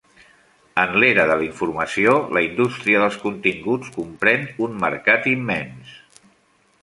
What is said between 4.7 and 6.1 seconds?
mercat immens.